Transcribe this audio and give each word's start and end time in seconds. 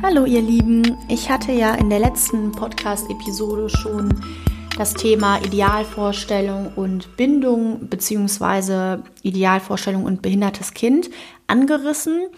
Hallo 0.00 0.26
ihr 0.26 0.42
Lieben, 0.42 0.96
ich 1.08 1.28
hatte 1.28 1.50
ja 1.50 1.74
in 1.74 1.90
der 1.90 1.98
letzten 1.98 2.52
Podcast-Episode 2.52 3.68
schon 3.68 4.14
das 4.76 4.94
Thema 4.94 5.38
Idealvorstellung 5.42 6.72
und 6.76 7.16
Bindung 7.16 7.88
bzw. 7.88 9.02
Idealvorstellung 9.22 10.04
und 10.04 10.22
behindertes 10.22 10.72
Kind 10.72 11.10
angerissen. 11.48 12.28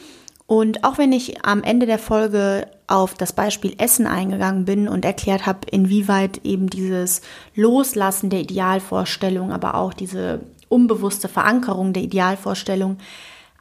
Und 0.46 0.85
auch 0.85 0.96
wenn 0.96 1.12
ich 1.12 1.45
am 1.45 1.62
Ende 1.62 1.85
der 1.85 1.99
Folge 1.99 2.67
auf 2.87 3.12
das 3.12 3.34
Beispiel 3.34 3.74
Essen 3.77 4.06
eingegangen 4.06 4.64
bin 4.64 4.88
und 4.88 5.04
erklärt 5.04 5.45
habe, 5.45 5.61
inwieweit 5.70 6.40
eben 6.45 6.70
dieses 6.70 7.20
Loslassen 7.54 8.30
der 8.30 8.40
Idealvorstellung, 8.40 9.52
aber 9.52 9.74
auch 9.74 9.92
diese 9.92 10.40
unbewusste 10.70 11.29
Verankerung 11.29 11.92
der 11.92 12.04
Idealvorstellung 12.04 12.96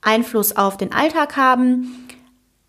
Einfluss 0.01 0.55
auf 0.55 0.77
den 0.77 0.93
Alltag 0.93 1.35
haben, 1.35 2.07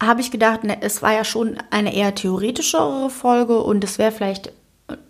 habe 0.03 0.21
ich 0.21 0.31
gedacht, 0.31 0.65
ne, 0.65 0.79
es 0.81 1.03
war 1.03 1.13
ja 1.13 1.25
schon 1.25 1.59
eine 1.71 1.95
eher 1.95 2.15
theoretischere 2.15 3.11
Folge 3.11 3.61
und 3.61 3.85
es 3.85 3.99
wäre 3.99 4.13
vielleicht, 4.13 4.53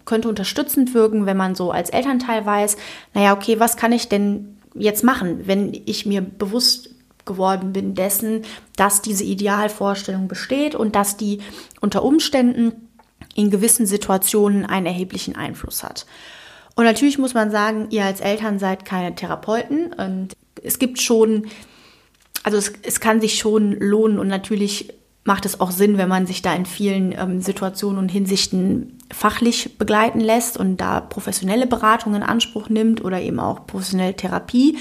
könnte 0.04 0.28
unterstützend 0.28 0.94
wirken, 0.94 1.26
wenn 1.26 1.36
man 1.36 1.54
so 1.54 1.70
als 1.70 1.90
Elternteil 1.90 2.44
weiß, 2.44 2.76
naja, 3.14 3.32
okay, 3.32 3.60
was 3.60 3.76
kann 3.76 3.92
ich 3.92 4.08
denn 4.08 4.58
jetzt 4.74 5.04
machen, 5.04 5.46
wenn 5.46 5.72
ich 5.86 6.06
mir 6.06 6.20
bewusst 6.20 6.90
geworden 7.24 7.72
bin 7.72 7.94
dessen, 7.94 8.42
dass 8.76 9.02
diese 9.02 9.24
Idealvorstellung 9.24 10.26
besteht 10.26 10.74
und 10.74 10.96
dass 10.96 11.16
die 11.16 11.40
unter 11.80 12.02
Umständen 12.02 12.88
in 13.34 13.50
gewissen 13.50 13.86
Situationen 13.86 14.66
einen 14.66 14.86
erheblichen 14.86 15.36
Einfluss 15.36 15.84
hat. 15.84 16.06
Und 16.74 16.84
natürlich 16.84 17.18
muss 17.18 17.34
man 17.34 17.50
sagen, 17.50 17.88
ihr 17.90 18.04
als 18.04 18.20
Eltern 18.20 18.58
seid 18.58 18.84
keine 18.84 19.14
Therapeuten 19.14 19.92
und 19.92 20.36
es 20.62 20.78
gibt 20.78 21.00
schon 21.00 21.46
also 22.42 22.58
es, 22.58 22.72
es 22.82 23.00
kann 23.00 23.20
sich 23.20 23.38
schon 23.38 23.72
lohnen 23.72 24.18
und 24.18 24.28
natürlich 24.28 24.92
macht 25.24 25.44
es 25.44 25.60
auch 25.60 25.70
Sinn, 25.70 25.98
wenn 25.98 26.08
man 26.08 26.26
sich 26.26 26.42
da 26.42 26.54
in 26.54 26.66
vielen 26.66 27.12
ähm, 27.12 27.42
Situationen 27.42 27.98
und 27.98 28.08
Hinsichten 28.08 28.98
fachlich 29.12 29.76
begleiten 29.76 30.20
lässt 30.20 30.56
und 30.56 30.78
da 30.78 31.00
professionelle 31.00 31.66
Beratung 31.66 32.14
in 32.14 32.22
Anspruch 32.22 32.68
nimmt 32.68 33.04
oder 33.04 33.20
eben 33.20 33.38
auch 33.38 33.66
professionelle 33.66 34.16
Therapie. 34.16 34.78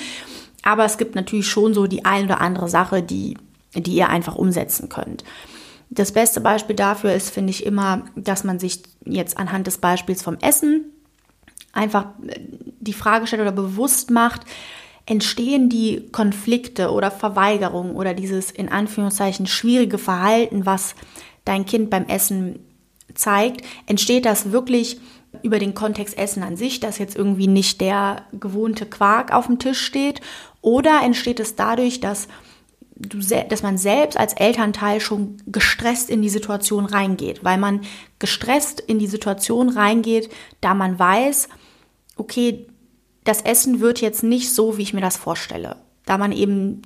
Aber 0.63 0.85
es 0.85 0.97
gibt 0.97 1.15
natürlich 1.15 1.47
schon 1.47 1.73
so 1.73 1.87
die 1.87 2.05
ein 2.05 2.25
oder 2.25 2.41
andere 2.41 2.69
Sache, 2.69 3.01
die, 3.01 3.37
die 3.73 3.95
ihr 3.95 4.09
einfach 4.09 4.35
umsetzen 4.35 4.89
könnt. 4.89 5.23
Das 5.89 6.11
beste 6.11 6.41
Beispiel 6.41 6.75
dafür 6.75 7.13
ist, 7.13 7.31
finde 7.31 7.49
ich 7.51 7.65
immer, 7.65 8.05
dass 8.15 8.43
man 8.43 8.59
sich 8.59 8.83
jetzt 9.05 9.37
anhand 9.37 9.67
des 9.67 9.79
Beispiels 9.79 10.21
vom 10.21 10.37
Essen 10.41 10.85
einfach 11.73 12.05
äh, 12.25 12.39
die 12.79 12.93
Frage 12.93 13.27
stellt 13.27 13.41
oder 13.41 13.51
bewusst 13.51 14.09
macht, 14.11 14.41
entstehen 15.09 15.69
die 15.69 16.07
Konflikte 16.11 16.91
oder 16.91 17.09
Verweigerungen 17.09 17.95
oder 17.95 18.13
dieses 18.13 18.51
in 18.51 18.69
Anführungszeichen 18.69 19.47
schwierige 19.47 19.97
Verhalten, 19.97 20.67
was 20.67 20.93
dein 21.45 21.65
Kind 21.65 21.89
beim 21.89 22.05
Essen 22.05 22.59
zeigt, 23.15 23.65
entsteht 23.87 24.25
das 24.25 24.51
wirklich 24.51 24.99
über 25.41 25.57
den 25.57 25.73
Kontext 25.73 26.15
Essen 26.15 26.43
an 26.43 26.57
sich, 26.57 26.79
dass 26.79 26.99
jetzt 26.99 27.15
irgendwie 27.15 27.47
nicht 27.47 27.81
der 27.81 28.23
gewohnte 28.33 28.85
Quark 28.85 29.33
auf 29.33 29.47
dem 29.47 29.57
Tisch 29.57 29.81
steht, 29.81 30.21
oder 30.61 31.01
entsteht 31.03 31.39
es 31.39 31.55
dadurch, 31.55 32.01
dass 32.01 32.27
du, 32.95 33.19
dass 33.19 33.63
man 33.63 33.77
selbst 33.79 34.17
als 34.17 34.33
Elternteil 34.33 34.99
schon 34.99 35.37
gestresst 35.47 36.09
in 36.09 36.21
die 36.21 36.29
Situation 36.29 36.85
reingeht, 36.85 37.43
weil 37.43 37.57
man 37.57 37.81
gestresst 38.19 38.79
in 38.79 38.99
die 38.99 39.07
Situation 39.07 39.69
reingeht, 39.69 40.29
da 40.61 40.73
man 40.75 40.99
weiß, 40.99 41.49
okay, 42.15 42.67
das 43.29 43.41
Essen 43.41 43.79
wird 43.79 44.01
jetzt 44.01 44.23
nicht 44.23 44.51
so, 44.51 44.77
wie 44.77 44.81
ich 44.81 44.93
mir 44.93 45.01
das 45.01 45.15
vorstelle. 45.15 45.75
Da 46.05 46.17
man 46.17 46.31
eben 46.31 46.81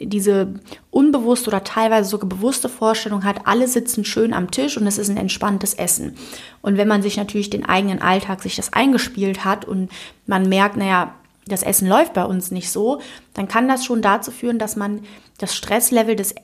diese 0.00 0.54
unbewusste 0.90 1.50
oder 1.50 1.64
teilweise 1.64 2.08
sogar 2.08 2.28
bewusste 2.28 2.68
Vorstellung 2.68 3.24
hat, 3.24 3.48
alle 3.48 3.66
sitzen 3.66 4.04
schön 4.04 4.32
am 4.32 4.52
Tisch 4.52 4.76
und 4.76 4.86
es 4.86 4.96
ist 4.96 5.08
ein 5.10 5.16
entspanntes 5.16 5.74
Essen. 5.74 6.16
Und 6.62 6.76
wenn 6.76 6.86
man 6.86 7.02
sich 7.02 7.16
natürlich 7.16 7.50
den 7.50 7.68
eigenen 7.68 8.00
Alltag 8.00 8.42
sich 8.42 8.54
das 8.54 8.72
eingespielt 8.72 9.44
hat 9.44 9.64
und 9.64 9.90
man 10.24 10.48
merkt, 10.48 10.76
naja, 10.76 11.14
das 11.46 11.64
Essen 11.64 11.88
läuft 11.88 12.12
bei 12.12 12.24
uns 12.24 12.52
nicht 12.52 12.70
so, 12.70 13.00
dann 13.34 13.48
kann 13.48 13.66
das 13.66 13.84
schon 13.84 14.00
dazu 14.00 14.30
führen, 14.30 14.60
dass 14.60 14.76
man 14.76 15.00
das 15.38 15.56
Stresslevel 15.56 16.14
des, 16.14 16.36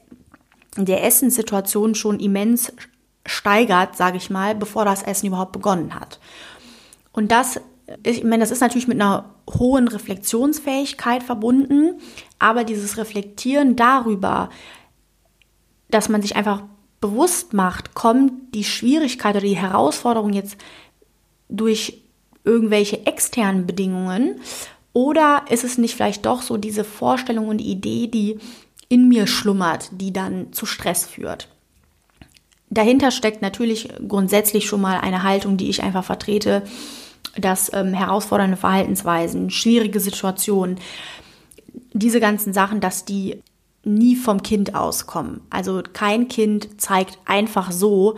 der 0.77 1.05
Essenssituation 1.05 1.95
schon 1.95 2.19
immens 2.19 2.73
steigert, 3.25 3.97
sage 3.97 4.17
ich 4.17 4.31
mal, 4.31 4.57
bevor 4.57 4.85
das 4.85 5.05
Essen 5.05 5.29
überhaupt 5.29 5.53
begonnen 5.53 5.95
hat. 5.95 6.19
Und 7.13 7.31
das 7.31 7.61
ich 8.03 8.25
meine, 8.25 8.39
das 8.39 8.51
ist 8.51 8.61
natürlich 8.61 8.89
mit 8.89 9.01
einer 9.01 9.35
hohen 9.59 9.89
Reflexionsfähigkeit 9.89 11.23
verbunden, 11.23 12.01
aber 12.39 12.65
dieses 12.65 12.97
Reflektieren 12.97 13.77
darüber, 13.77 14.49
dass 15.91 16.09
man 16.09 16.23
sich 16.23 16.37
einfach 16.37 16.63
bewusst 17.01 17.53
macht, 17.53 17.95
kommt 17.95 18.55
die 18.55 18.65
Schwierigkeit 18.65 19.37
oder 19.37 19.45
die 19.45 19.57
Herausforderung 19.57 20.33
jetzt 20.33 20.57
durch 21.49 22.01
irgendwelche 22.45 23.07
externen 23.07 23.67
Bedingungen 23.67 24.41
oder 24.95 25.45
ist 25.51 25.65
es 25.65 25.77
nicht 25.77 25.95
vielleicht 25.95 26.25
doch 26.25 26.41
so 26.41 26.57
diese 26.57 26.85
Vorstellung 26.85 27.49
und 27.49 27.59
Idee, 27.59 28.07
die 28.07 28.39
in 28.89 29.09
mir 29.09 29.27
schlummert, 29.27 29.91
die 29.93 30.13
dann 30.13 30.53
zu 30.53 30.67
Stress 30.67 31.05
führt? 31.05 31.49
Dahinter 32.71 33.11
steckt 33.11 33.43
natürlich 33.43 33.89
grundsätzlich 34.09 34.67
schon 34.67 34.81
mal 34.81 34.99
eine 34.99 35.23
Haltung, 35.23 35.57
die 35.57 35.69
ich 35.69 35.83
einfach 35.83 36.05
vertrete, 36.05 36.63
dass 37.37 37.73
ähm, 37.73 37.95
herausfordernde 37.95 38.57
Verhaltensweisen, 38.57 39.51
schwierige 39.51 40.01
Situationen, 40.01 40.79
diese 41.93 42.21
ganzen 42.21 42.53
Sachen, 42.53 42.81
dass 42.81 43.05
die 43.05 43.43
nie 43.85 44.17
vom 44.17 44.43
Kind 44.43 44.75
auskommen. 44.75 45.41
Also 45.51 45.83
kein 45.93 46.29
Kind 46.29 46.81
zeigt 46.81 47.19
einfach 47.27 47.71
so, 47.71 48.17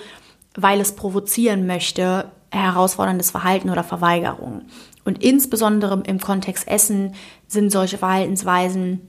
weil 0.55 0.81
es 0.81 0.93
provozieren 0.93 1.67
möchte, 1.67 2.31
herausforderndes 2.51 3.31
Verhalten 3.31 3.71
oder 3.71 3.85
Verweigerung. 3.85 4.63
Und 5.05 5.23
insbesondere 5.23 6.03
im 6.07 6.21
Kontext 6.21 6.67
Essen 6.69 7.15
sind 7.47 7.71
solche 7.71 7.99
Verhaltensweisen 7.99 9.01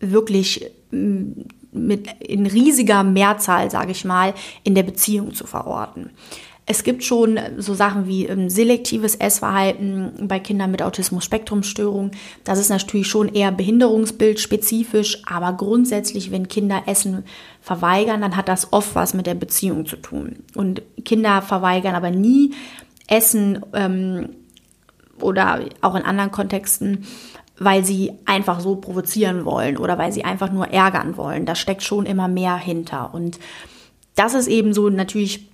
wirklich 0.00 0.70
mm, 0.90 1.32
mit 1.72 2.08
in 2.20 2.46
riesiger 2.46 3.04
Mehrzahl, 3.04 3.70
sage 3.70 3.92
ich 3.92 4.04
mal, 4.04 4.34
in 4.64 4.74
der 4.74 4.82
Beziehung 4.82 5.34
zu 5.34 5.46
verorten. 5.46 6.10
Es 6.68 6.82
gibt 6.82 7.04
schon 7.04 7.38
so 7.58 7.74
Sachen 7.74 8.08
wie 8.08 8.26
ähm, 8.26 8.50
selektives 8.50 9.14
Essverhalten 9.14 10.26
bei 10.26 10.40
Kindern 10.40 10.72
mit 10.72 10.82
Autismus-Spektrum-Störung. 10.82 12.10
Das 12.42 12.58
ist 12.58 12.70
natürlich 12.70 13.06
schon 13.06 13.28
eher 13.28 13.52
behinderungsbildspezifisch, 13.52 15.22
aber 15.26 15.52
grundsätzlich, 15.52 16.32
wenn 16.32 16.48
Kinder 16.48 16.82
Essen 16.86 17.22
verweigern, 17.60 18.20
dann 18.20 18.36
hat 18.36 18.48
das 18.48 18.72
oft 18.72 18.96
was 18.96 19.14
mit 19.14 19.28
der 19.28 19.36
Beziehung 19.36 19.86
zu 19.86 19.94
tun. 19.94 20.40
Und 20.56 20.82
Kinder 21.04 21.40
verweigern 21.40 21.94
aber 21.94 22.10
nie 22.10 22.52
Essen 23.06 23.64
ähm, 23.72 24.30
oder 25.20 25.60
auch 25.82 25.94
in 25.94 26.02
anderen 26.02 26.32
Kontexten, 26.32 27.06
weil 27.58 27.84
sie 27.84 28.12
einfach 28.24 28.58
so 28.58 28.74
provozieren 28.74 29.44
wollen 29.44 29.76
oder 29.78 29.98
weil 29.98 30.10
sie 30.10 30.24
einfach 30.24 30.50
nur 30.50 30.66
ärgern 30.66 31.16
wollen. 31.16 31.46
Da 31.46 31.54
steckt 31.54 31.84
schon 31.84 32.06
immer 32.06 32.26
mehr 32.26 32.56
hinter. 32.56 33.14
Und 33.14 33.38
das 34.16 34.34
ist 34.34 34.48
eben 34.48 34.74
so 34.74 34.88
natürlich 34.90 35.46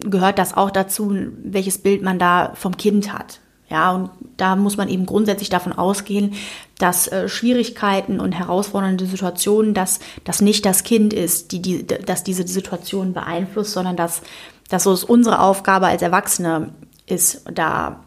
gehört 0.00 0.38
das 0.38 0.56
auch 0.56 0.70
dazu, 0.70 1.14
welches 1.42 1.78
Bild 1.78 2.02
man 2.02 2.18
da 2.18 2.52
vom 2.54 2.76
Kind 2.76 3.12
hat. 3.12 3.40
Ja, 3.70 3.92
und 3.92 4.10
da 4.36 4.56
muss 4.56 4.76
man 4.76 4.88
eben 4.88 5.06
grundsätzlich 5.06 5.48
davon 5.48 5.72
ausgehen, 5.72 6.34
dass 6.78 7.06
äh, 7.06 7.28
Schwierigkeiten 7.28 8.18
und 8.18 8.32
herausfordernde 8.32 9.06
Situationen, 9.06 9.74
dass 9.74 10.00
das 10.24 10.40
nicht 10.40 10.66
das 10.66 10.82
Kind 10.82 11.12
ist, 11.12 11.52
die, 11.52 11.62
die, 11.62 11.86
dass 11.86 12.24
diese 12.24 12.46
Situation 12.48 13.12
beeinflusst, 13.12 13.72
sondern 13.72 13.96
dass, 13.96 14.22
dass 14.68 14.86
es 14.86 15.04
unsere 15.04 15.40
Aufgabe 15.40 15.86
als 15.86 16.02
Erwachsene 16.02 16.70
ist, 17.06 17.44
da 17.52 18.00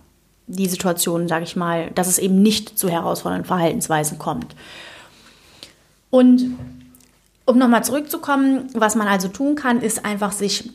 die 0.47 0.67
Situation, 0.67 1.29
sage 1.29 1.45
ich 1.45 1.55
mal, 1.55 1.91
dass 1.91 2.07
es 2.07 2.19
eben 2.19 2.41
nicht 2.41 2.77
zu 2.77 2.89
herausfordernden 2.89 3.47
Verhaltensweisen 3.47 4.19
kommt. 4.19 4.55
Und 6.09 6.57
um 7.45 7.57
nochmal 7.57 7.85
zurückzukommen, 7.85 8.67
was 8.73 8.95
man 8.95 9.07
also 9.07 9.29
tun 9.29 9.55
kann, 9.55 9.81
ist 9.81 10.03
einfach 10.03 10.33
sich 10.33 10.69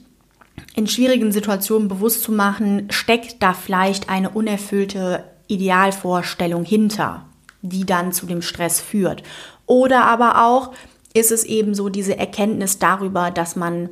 in 0.79 0.87
schwierigen 0.87 1.33
Situationen 1.33 1.89
bewusst 1.89 2.23
zu 2.23 2.31
machen, 2.31 2.87
steckt 2.93 3.43
da 3.43 3.53
vielleicht 3.53 4.09
eine 4.09 4.31
unerfüllte 4.31 5.25
Idealvorstellung 5.49 6.65
hinter, 6.65 7.27
die 7.63 7.85
dann 7.85 8.13
zu 8.13 8.27
dem 8.27 8.43
Stress 8.43 8.81
führt. 8.81 9.25
Oder 9.67 10.05
aber 10.05 10.47
auch 10.47 10.73
ist 11.15 11.33
es 11.33 11.43
eben 11.43 11.75
so 11.75 11.89
diese 11.89 12.17
Erkenntnis 12.17 12.79
darüber, 12.79 13.33
dass 13.33 13.57
man, 13.57 13.89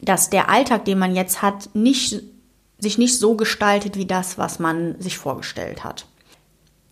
dass 0.00 0.30
der 0.30 0.50
Alltag, 0.50 0.84
den 0.84 1.00
man 1.00 1.16
jetzt 1.16 1.42
hat, 1.42 1.70
nicht, 1.74 2.22
sich 2.78 2.96
nicht 2.96 3.18
so 3.18 3.34
gestaltet 3.34 3.96
wie 3.96 4.06
das, 4.06 4.38
was 4.38 4.60
man 4.60 4.94
sich 5.00 5.18
vorgestellt 5.18 5.82
hat. 5.82 6.06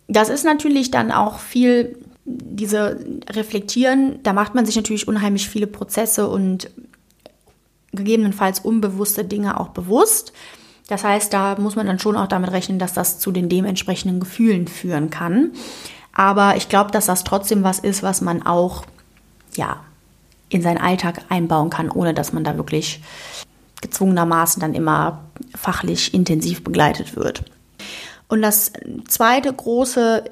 Das 0.09 0.27
ist 0.27 0.43
natürlich 0.43 0.91
dann 0.91 1.13
auch 1.13 1.39
viel 1.39 1.97
diese 2.25 2.99
Reflektieren, 3.29 4.19
da 4.23 4.33
macht 4.33 4.55
man 4.55 4.65
sich 4.65 4.75
natürlich 4.75 5.07
unheimlich 5.07 5.47
viele 5.47 5.67
Prozesse 5.67 6.27
und 6.27 6.71
gegebenenfalls 7.95 8.59
unbewusste 8.59 9.25
Dinge 9.25 9.59
auch 9.59 9.69
bewusst. 9.69 10.33
Das 10.87 11.03
heißt, 11.03 11.33
da 11.33 11.55
muss 11.57 11.75
man 11.75 11.87
dann 11.87 11.99
schon 11.99 12.15
auch 12.15 12.27
damit 12.27 12.51
rechnen, 12.51 12.79
dass 12.79 12.93
das 12.93 13.19
zu 13.19 13.31
den 13.31 13.49
dementsprechenden 13.49 14.19
Gefühlen 14.19 14.67
führen 14.67 15.09
kann. 15.09 15.51
Aber 16.13 16.55
ich 16.55 16.69
glaube, 16.69 16.91
dass 16.91 17.07
das 17.07 17.23
trotzdem 17.23 17.63
was 17.63 17.79
ist, 17.79 18.03
was 18.03 18.21
man 18.21 18.45
auch, 18.45 18.85
ja, 19.55 19.81
in 20.49 20.61
seinen 20.61 20.77
Alltag 20.77 21.25
einbauen 21.29 21.69
kann, 21.69 21.89
ohne 21.89 22.13
dass 22.13 22.31
man 22.31 22.43
da 22.43 22.55
wirklich 22.55 23.01
gezwungenermaßen 23.81 24.59
dann 24.61 24.73
immer 24.73 25.23
fachlich 25.55 26.13
intensiv 26.13 26.63
begleitet 26.63 27.15
wird. 27.15 27.43
Und 28.27 28.41
das 28.41 28.71
zweite 29.07 29.51
große, 29.51 30.23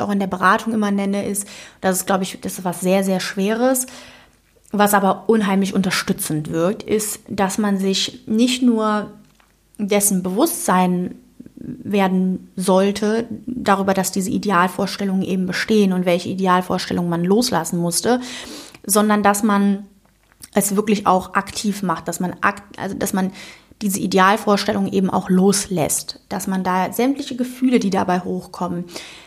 auch 0.00 0.10
in 0.10 0.20
der 0.20 0.26
Beratung 0.26 0.72
immer 0.74 0.90
nenne, 0.90 1.26
ist, 1.26 1.46
das 1.80 1.98
ist, 1.98 2.06
glaube 2.06 2.24
ich, 2.24 2.40
das 2.40 2.58
ist 2.58 2.64
was 2.64 2.80
sehr, 2.80 3.04
sehr 3.04 3.20
Schweres, 3.20 3.86
was 4.72 4.94
aber 4.94 5.24
unheimlich 5.28 5.74
unterstützend 5.74 6.50
wirkt, 6.50 6.82
ist, 6.82 7.20
dass 7.28 7.58
man 7.58 7.78
sich 7.78 8.24
nicht 8.26 8.62
nur 8.62 9.10
dessen 9.78 10.22
Bewusstsein 10.22 11.16
werden 11.56 12.50
sollte, 12.56 13.26
darüber, 13.46 13.94
dass 13.94 14.12
diese 14.12 14.30
Idealvorstellungen 14.30 15.22
eben 15.22 15.46
bestehen 15.46 15.92
und 15.92 16.04
welche 16.04 16.28
Idealvorstellungen 16.28 17.10
man 17.10 17.24
loslassen 17.24 17.78
musste, 17.78 18.20
sondern 18.84 19.22
dass 19.22 19.42
man 19.42 19.86
es 20.54 20.76
wirklich 20.76 21.06
auch 21.06 21.34
aktiv 21.34 21.82
macht, 21.82 22.08
dass 22.08 22.20
man 22.20 22.34
akt, 22.40 22.78
also 22.78 22.94
dass 22.94 23.12
man 23.12 23.32
diese 23.82 24.00
Idealvorstellung 24.00 24.90
eben 24.90 25.10
auch 25.10 25.28
loslässt, 25.28 26.20
dass 26.28 26.46
man 26.46 26.64
da 26.64 26.92
sämtliche 26.92 27.36
Gefühle, 27.36 27.78
die 27.78 27.90
dabei 27.90 28.20
hochkommen, 28.20 28.84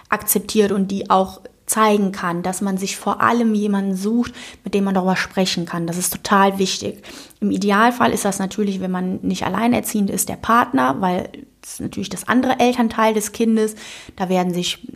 akzeptiert 0.09 0.71
und 0.71 0.89
die 0.89 1.09
auch 1.09 1.41
zeigen 1.69 2.11
kann, 2.11 2.41
dass 2.41 2.61
man 2.61 2.77
sich 2.77 2.97
vor 2.97 3.21
allem 3.21 3.53
jemanden 3.53 3.95
sucht, 3.95 4.33
mit 4.63 4.73
dem 4.73 4.83
man 4.83 4.95
darüber 4.95 5.15
sprechen 5.15 5.65
kann. 5.65 5.87
Das 5.87 5.97
ist 5.97 6.11
total 6.11 6.57
wichtig. 6.57 7.03
Im 7.39 7.51
Idealfall 7.51 8.11
ist 8.11 8.25
das 8.25 8.39
natürlich, 8.39 8.81
wenn 8.81 8.91
man 8.91 9.19
nicht 9.21 9.45
alleinerziehend 9.45 10.09
ist, 10.09 10.29
der 10.29 10.35
Partner, 10.35 10.95
weil 10.99 11.29
ist 11.63 11.81
natürlich 11.81 12.09
das 12.09 12.27
andere 12.27 12.59
Elternteil 12.59 13.13
des 13.13 13.31
Kindes. 13.31 13.75
Da 14.15 14.29
werden 14.29 14.53
sich 14.53 14.87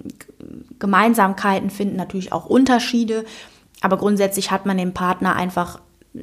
Gemeinsamkeiten 0.79 1.69
finden, 1.69 1.95
natürlich 1.95 2.31
auch 2.31 2.45
Unterschiede. 2.45 3.25
Aber 3.81 3.97
grundsätzlich 3.97 4.49
hat 4.49 4.65
man 4.65 4.77
den 4.77 4.93
Partner 4.93 5.35
einfach 5.35 5.79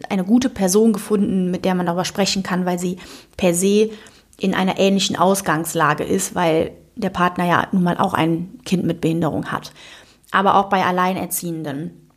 eine 0.08 0.24
gute 0.24 0.48
Person 0.48 0.92
gefunden, 0.92 1.50
mit 1.50 1.64
der 1.64 1.74
man 1.74 1.86
darüber 1.86 2.04
sprechen 2.04 2.42
kann, 2.42 2.64
weil 2.64 2.78
sie 2.78 2.96
per 3.36 3.54
se 3.54 3.90
in 4.38 4.54
einer 4.54 4.78
ähnlichen 4.78 5.16
Ausgangslage 5.16 6.04
ist, 6.04 6.34
weil 6.34 6.72
der 6.96 7.10
Partner 7.10 7.44
ja 7.44 7.68
nun 7.72 7.82
mal 7.82 7.98
auch 7.98 8.14
ein 8.14 8.58
Kind 8.64 8.84
mit 8.84 9.00
Behinderung 9.00 9.52
hat. 9.52 9.72
Aber 10.30 10.56
auch 10.56 10.68
bei 10.68 10.84
Alleinerziehenden. 10.84 12.10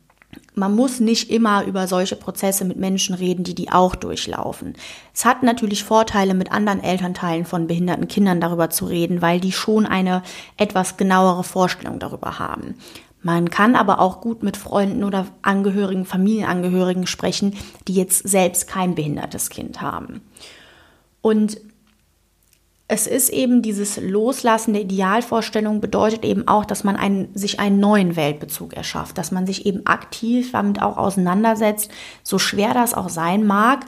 Man 0.54 0.74
muss 0.74 1.00
nicht 1.00 1.30
immer 1.30 1.64
über 1.64 1.86
solche 1.86 2.16
Prozesse 2.16 2.64
mit 2.64 2.76
Menschen 2.76 3.14
reden, 3.14 3.44
die 3.44 3.54
die 3.54 3.70
auch 3.70 3.94
durchlaufen. 3.94 4.74
Es 5.12 5.24
hat 5.24 5.42
natürlich 5.42 5.84
Vorteile, 5.84 6.34
mit 6.34 6.52
anderen 6.52 6.82
Elternteilen 6.82 7.44
von 7.44 7.66
behinderten 7.66 8.08
Kindern 8.08 8.40
darüber 8.40 8.70
zu 8.70 8.86
reden, 8.86 9.22
weil 9.22 9.40
die 9.40 9.52
schon 9.52 9.86
eine 9.86 10.22
etwas 10.56 10.96
genauere 10.96 11.44
Vorstellung 11.44 11.98
darüber 11.98 12.38
haben. 12.38 12.76
Man 13.22 13.48
kann 13.48 13.74
aber 13.74 14.00
auch 14.00 14.20
gut 14.20 14.42
mit 14.42 14.56
Freunden 14.56 15.02
oder 15.02 15.26
Angehörigen, 15.42 16.04
Familienangehörigen 16.04 17.06
sprechen, 17.06 17.56
die 17.88 17.94
jetzt 17.94 18.28
selbst 18.28 18.68
kein 18.68 18.94
behindertes 18.94 19.48
Kind 19.48 19.80
haben. 19.80 20.20
Und 21.22 21.58
es 22.86 23.06
ist 23.06 23.30
eben 23.30 23.62
dieses 23.62 23.96
Loslassen 23.96 24.74
der 24.74 24.82
Idealvorstellung 24.82 25.80
bedeutet 25.80 26.24
eben 26.24 26.46
auch, 26.46 26.66
dass 26.66 26.84
man 26.84 26.96
einen, 26.96 27.34
sich 27.34 27.58
einen 27.58 27.80
neuen 27.80 28.14
Weltbezug 28.14 28.74
erschafft, 28.74 29.16
dass 29.16 29.30
man 29.30 29.46
sich 29.46 29.64
eben 29.64 29.86
aktiv 29.86 30.52
damit 30.52 30.82
auch 30.82 30.98
auseinandersetzt, 30.98 31.90
so 32.22 32.38
schwer 32.38 32.74
das 32.74 32.92
auch 32.92 33.08
sein 33.08 33.46
mag. 33.46 33.86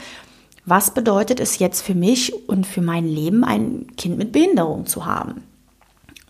Was 0.64 0.94
bedeutet 0.94 1.40
es 1.40 1.58
jetzt 1.58 1.82
für 1.82 1.94
mich 1.94 2.48
und 2.48 2.66
für 2.66 2.80
mein 2.80 3.06
Leben, 3.06 3.44
ein 3.44 3.86
Kind 3.96 4.16
mit 4.16 4.32
Behinderung 4.32 4.86
zu 4.86 5.04
haben? 5.04 5.42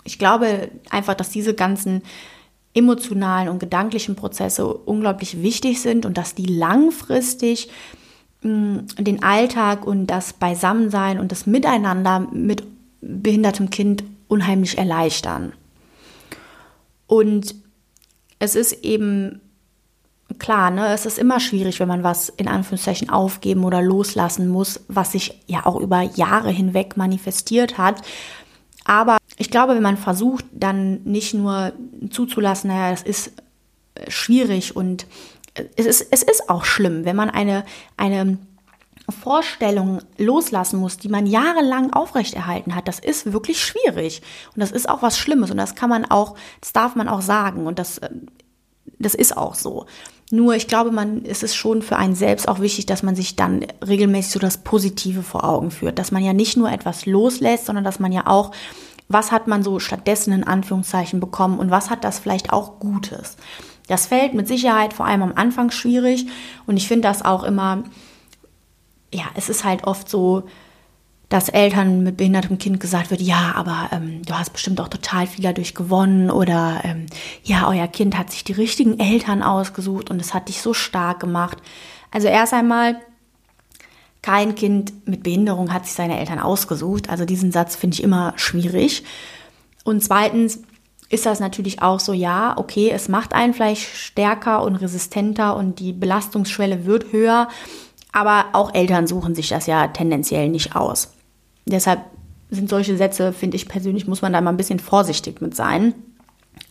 Ich 0.03 0.19
glaube 0.19 0.69
einfach, 0.91 1.15
dass 1.15 1.31
diese 1.31 1.55
ganzen 1.55 2.03
emotionalen 2.75 3.49
und 3.49 3.61
gedanklichen 3.61 4.17
Prozesse 4.17 4.67
unglaublich 4.67 5.41
wichtig 5.41 5.81
sind 5.81 6.05
und 6.05 6.19
dass 6.19 6.35
die 6.35 6.47
langfristig 6.47 7.71
den 8.43 9.23
Alltag 9.23 9.87
und 9.87 10.07
das 10.07 10.33
Beisammensein 10.33 11.19
und 11.19 11.33
das 11.33 11.47
Miteinander 11.47 12.21
mit 12.21 12.63
behindertem 13.01 13.71
Kind 13.71 14.05
unheimlich 14.29 14.79
erleichtern. 14.79 15.53
Und 17.07 17.55
es 18.39 18.55
ist 18.55 18.85
eben 18.85 19.41
klar, 20.39 20.71
ne, 20.71 20.89
es 20.93 21.07
ist 21.07 21.19
immer 21.19 21.41
schwierig, 21.41 21.81
wenn 21.81 21.89
man 21.89 22.03
was 22.03 22.29
in 22.29 22.49
Anführungszeichen 22.49 23.11
aufgeben 23.11 23.65
oder 23.65 23.81
loslassen 23.83 24.49
muss, 24.49 24.81
was 24.89 25.13
sich 25.13 25.41
ja 25.47 25.65
auch 25.67 25.77
über 25.77 26.03
Jahre 26.03 26.51
hinweg 26.51 26.97
manifestiert 26.97 27.79
hat. 27.79 28.03
Aber 28.85 29.19
ich 29.37 29.51
glaube, 29.51 29.75
wenn 29.75 29.83
man 29.83 29.97
versucht, 29.97 30.45
dann 30.53 31.03
nicht 31.05 31.35
nur 31.35 31.73
zuzulassen, 32.11 32.69
naja, 32.69 32.91
das 32.91 33.03
ist 33.03 33.33
schwierig 34.09 34.77
und 34.77 35.07
es 35.77 35.87
ist, 35.87 36.09
es 36.11 36.23
ist 36.23 36.49
auch 36.49 36.65
schlimm, 36.65 37.05
wenn 37.05 37.17
man 37.17 37.31
eine, 37.31 37.65
eine 37.97 38.39
Vorstellung 39.09 40.01
loslassen 40.19 40.81
muss, 40.81 40.97
die 40.97 41.09
man 41.09 41.27
jahrelang 41.27 41.93
aufrechterhalten 41.93 42.75
hat, 42.75 42.89
das 42.89 42.99
ist 42.99 43.33
wirklich 43.33 43.61
schwierig. 43.65 44.23
Und 44.55 44.61
das 44.61 44.73
ist 44.73 44.89
auch 44.89 45.03
was 45.03 45.19
Schlimmes. 45.19 45.51
Und 45.51 45.59
das 45.59 45.75
kann 45.75 45.91
man 45.91 46.05
auch, 46.05 46.37
das 46.61 46.73
darf 46.73 46.97
man 46.97 47.09
auch 47.09 47.21
sagen. 47.21 47.67
Und 47.67 47.79
das, 47.79 47.99
äh, 47.99 48.11
das 48.99 49.15
ist 49.15 49.37
auch 49.37 49.55
so. 49.55 49.87
Nur 50.33 50.57
ich 50.57 50.67
glaube, 50.67 50.91
man 50.91 51.23
ist 51.23 51.45
es 51.45 51.55
schon 51.55 51.83
für 51.83 51.97
einen 51.97 52.17
selbst 52.17 52.49
auch 52.49 52.59
wichtig, 52.59 52.87
dass 52.87 53.05
man 53.05 53.15
sich 53.15 53.37
dann 53.37 53.65
regelmäßig 53.87 54.33
so 54.33 54.39
das 54.41 54.59
Positive 54.59 55.23
vor 55.23 55.45
Augen 55.45 55.71
führt, 55.71 56.01
dass 56.01 56.11
man 56.11 56.25
ja 56.25 56.33
nicht 56.33 56.57
nur 56.57 56.71
etwas 56.71 57.07
loslässt, 57.07 57.67
sondern 57.67 57.85
dass 57.85 58.01
man 58.01 58.11
ja 58.11 58.27
auch, 58.27 58.51
was 59.09 59.31
hat 59.31 59.47
man 59.47 59.63
so 59.63 59.79
stattdessen 59.79 60.33
in 60.33 60.43
Anführungszeichen 60.43 61.21
bekommen 61.21 61.61
und 61.61 61.71
was 61.71 61.91
hat 61.91 62.03
das 62.03 62.19
vielleicht 62.19 62.53
auch 62.53 62.81
Gutes. 62.81 63.37
Das 63.87 64.07
fällt 64.07 64.35
mit 64.35 64.49
Sicherheit 64.49 64.93
vor 64.93 65.07
allem 65.07 65.23
am 65.23 65.33
Anfang 65.35 65.71
schwierig 65.71 66.27
und 66.67 66.77
ich 66.77 66.89
finde 66.89 67.09
das 67.09 67.25
auch 67.25 67.45
immer, 67.45 67.85
ja, 69.13 69.25
es 69.35 69.49
ist 69.49 69.65
halt 69.65 69.85
oft 69.85 70.09
so, 70.09 70.45
dass 71.29 71.49
Eltern 71.49 72.05
mit 72.05 72.17
behindertem 72.17 72.59
Kind 72.59 72.79
gesagt 72.79 73.11
wird, 73.11 73.21
ja, 73.21 73.53
aber 73.57 73.89
ähm, 73.91 74.23
du 74.23 74.35
hast 74.35 74.53
bestimmt 74.53 74.81
auch 74.81 74.89
total 74.89 75.27
viel 75.27 75.43
dadurch 75.43 75.75
gewonnen 75.75 76.31
oder 76.31 76.81
ähm, 76.85 77.07
ja, 77.43 77.69
euer 77.69 77.89
Kind 77.89 78.17
hat 78.17 78.31
sich 78.31 78.45
die 78.45 78.53
richtigen 78.53 79.01
Eltern 79.01 79.43
ausgesucht 79.43 80.11
und 80.11 80.21
es 80.21 80.35
hat 80.35 80.49
dich 80.49 80.63
so 80.63 80.73
stark 80.73 81.19
gemacht. 81.19 81.59
Also 82.13 82.29
erst 82.29 82.55
einmal, 82.55 83.01
kein 84.23 84.55
Kind 84.55 85.07
mit 85.07 85.23
Behinderung 85.23 85.73
hat 85.73 85.85
sich 85.85 85.95
seine 85.95 86.19
Eltern 86.19 86.39
ausgesucht. 86.39 87.11
Also 87.11 87.25
diesen 87.25 87.53
Satz 87.53 87.77
finde 87.77 87.95
ich 87.95 88.03
immer 88.03 88.33
schwierig. 88.37 89.05
Und 89.85 90.03
zweitens 90.03 90.63
ist 91.09 91.27
das 91.27 91.41
natürlich 91.41 91.83
auch 91.83 92.01
so, 92.01 92.13
ja, 92.13 92.57
okay, 92.57 92.91
es 92.91 93.09
macht 93.09 93.33
einen 93.33 93.55
vielleicht 93.55 93.83
stärker 93.83 94.63
und 94.63 94.77
resistenter 94.77 95.57
und 95.57 95.79
die 95.79 95.93
Belastungsschwelle 95.93 96.85
wird 96.85 97.13
höher, 97.13 97.49
aber 98.13 98.47
auch 98.53 98.75
Eltern 98.75 99.07
suchen 99.07 99.35
sich 99.35 99.49
das 99.49 99.67
ja 99.67 99.89
tendenziell 99.89 100.49
nicht 100.49 100.75
aus. 100.75 101.13
Deshalb 101.65 102.01
sind 102.51 102.69
solche 102.69 102.97
Sätze, 102.97 103.33
finde 103.33 103.57
ich 103.57 103.69
persönlich, 103.69 104.07
muss 104.07 104.23
man 104.23 104.33
da 104.33 104.41
mal 104.41 104.51
ein 104.51 104.57
bisschen 104.57 104.79
vorsichtig 104.79 105.41
mit 105.41 105.55
sein. 105.55 105.95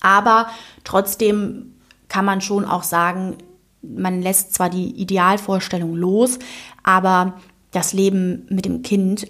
Aber 0.02 0.48
trotzdem 0.84 1.74
kann 2.08 2.26
man 2.26 2.42
schon 2.42 2.66
auch 2.66 2.84
sagen, 2.84 3.38
man 3.82 4.22
lässt 4.22 4.54
zwar 4.54 4.70
die 4.70 4.90
Idealvorstellung 5.00 5.96
los, 5.96 6.40
aber 6.84 7.34
das 7.72 7.94
Leben 7.94 8.48
mit 8.50 8.66
dem 8.66 8.82
Kind, 8.82 9.28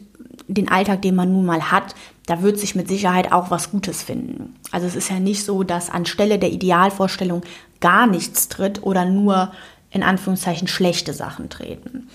den 0.47 0.69
Alltag, 0.69 1.01
den 1.01 1.15
man 1.15 1.31
nun 1.31 1.45
mal 1.45 1.71
hat, 1.71 1.95
da 2.25 2.41
wird 2.41 2.59
sich 2.59 2.75
mit 2.75 2.87
Sicherheit 2.87 3.31
auch 3.31 3.51
was 3.51 3.71
Gutes 3.71 4.03
finden. 4.03 4.55
Also 4.71 4.87
es 4.87 4.95
ist 4.95 5.09
ja 5.09 5.19
nicht 5.19 5.43
so, 5.43 5.63
dass 5.63 5.89
anstelle 5.89 6.39
der 6.39 6.51
Idealvorstellung 6.51 7.43
gar 7.79 8.07
nichts 8.07 8.47
tritt 8.47 8.83
oder 8.83 9.05
nur 9.05 9.51
in 9.91 10.03
Anführungszeichen 10.03 10.67
schlechte 10.67 11.13
Sachen 11.13 11.49
treten. 11.49 12.09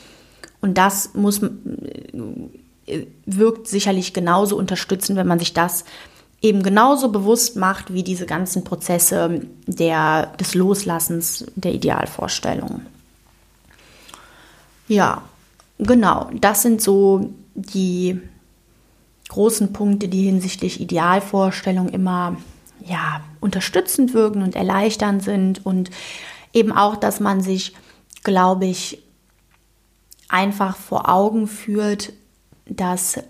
Und 0.60 0.76
das 0.76 1.14
muss 1.14 1.40
wirkt 3.24 3.68
sicherlich 3.68 4.12
genauso 4.12 4.56
unterstützend, 4.56 5.16
wenn 5.16 5.26
man 5.26 5.38
sich 5.38 5.52
das 5.52 5.84
eben 6.42 6.62
genauso 6.62 7.10
bewusst 7.10 7.56
macht 7.56 7.92
wie 7.92 8.02
diese 8.02 8.26
ganzen 8.26 8.64
Prozesse 8.64 9.42
der, 9.66 10.26
des 10.38 10.54
Loslassens 10.54 11.46
der 11.54 11.72
Idealvorstellung. 11.72 12.82
Ja, 14.88 15.22
genau, 15.78 16.30
das 16.34 16.62
sind 16.62 16.82
so 16.82 17.32
die 17.54 18.20
großen 19.28 19.72
Punkte, 19.72 20.08
die 20.08 20.24
hinsichtlich 20.24 20.80
Idealvorstellung 20.80 21.88
immer 21.88 22.36
ja, 22.84 23.20
unterstützend 23.40 24.14
wirken 24.14 24.42
und 24.42 24.56
erleichternd 24.56 25.22
sind 25.22 25.64
und 25.64 25.90
eben 26.52 26.72
auch, 26.72 26.96
dass 26.96 27.20
man 27.20 27.40
sich, 27.40 27.74
glaube 28.22 28.66
ich, 28.66 29.02
einfach 30.28 30.76
vor 30.76 31.08
Augen 31.08 31.46
führt, 31.46 32.12
dass 32.66 33.20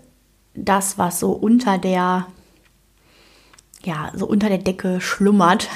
das, 0.53 0.97
was 0.97 1.19
so 1.19 1.31
unter 1.31 1.77
der, 1.77 2.27
ja, 3.83 4.11
so 4.15 4.27
unter 4.27 4.49
der 4.49 4.59
Decke 4.59 5.01
schlummert, 5.01 5.67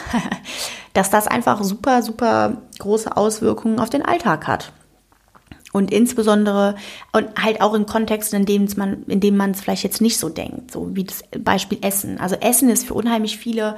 dass 0.94 1.10
das 1.10 1.28
einfach 1.28 1.64
super, 1.64 2.02
super 2.02 2.62
große 2.80 3.16
Auswirkungen 3.16 3.80
auf 3.80 3.90
den 3.90 4.04
Alltag 4.04 4.48
hat. 4.48 4.72
Und 5.75 5.91
insbesondere, 5.91 6.75
und 7.12 7.27
halt 7.36 7.60
auch 7.60 7.74
in 7.74 7.86
Kontexten, 7.86 8.39
in 8.39 8.46
denen 8.46 8.70
man, 8.77 9.03
in 9.08 9.20
denen 9.20 9.36
man 9.36 9.51
es 9.51 9.60
vielleicht 9.60 9.84
jetzt 9.84 10.00
nicht 10.00 10.17
so 10.17 10.29
denkt, 10.29 10.72
so 10.72 10.96
wie 10.96 11.03
das 11.03 11.22
Beispiel 11.38 11.79
Essen. 11.82 12.17
Also 12.17 12.36
Essen 12.36 12.70
ist 12.70 12.88
für 12.88 12.94
unheimlich 12.94 13.38
viele 13.38 13.75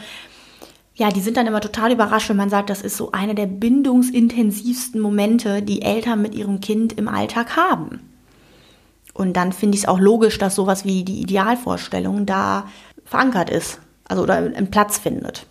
ja, 0.93 1.09
die 1.09 1.21
sind 1.21 1.37
dann 1.37 1.45
immer 1.45 1.61
total 1.61 1.91
überrascht, 1.91 2.29
wenn 2.29 2.37
man 2.37 2.49
sagt, 2.49 2.71
das 2.71 2.81
ist 2.81 2.97
so 2.97 3.11
eine 3.11 3.35
der 3.35 3.45
bindungsintensivsten 3.45 4.99
Momente, 4.99 5.61
die 5.61 5.83
Eltern 5.83 6.23
mit 6.23 6.33
ihrem 6.33 6.59
Kind 6.59 6.93
im 6.93 7.07
Alltag 7.07 7.55
haben. 7.55 7.99
Und 9.13 9.33
dann 9.33 9.51
finde 9.51 9.75
ich 9.75 9.83
es 9.83 9.87
auch 9.87 9.99
logisch, 9.99 10.39
dass 10.39 10.55
sowas 10.55 10.85
wie 10.85 11.03
die 11.03 11.21
Idealvorstellung 11.21 12.25
da 12.25 12.67
verankert 13.05 13.51
ist, 13.51 13.79
also 14.07 14.23
oder 14.23 14.35
einen 14.35 14.71
Platz 14.71 14.97
findet. 14.97 15.45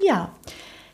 Ja, 0.00 0.30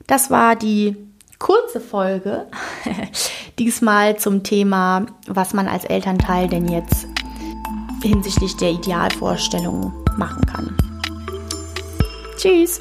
das 0.07 0.31
war 0.31 0.57
die 0.57 0.97
kurze 1.39 1.81
Folge, 1.81 2.47
diesmal 3.59 4.17
zum 4.19 4.43
Thema, 4.43 5.07
was 5.27 5.55
man 5.55 5.69
als 5.69 5.85
Elternteil 5.85 6.49
denn 6.49 6.69
jetzt 6.69 7.07
hinsichtlich 8.03 8.57
der 8.57 8.71
Idealvorstellung 8.71 9.93
machen 10.17 10.45
kann. 10.47 10.77
Tschüss! 12.37 12.81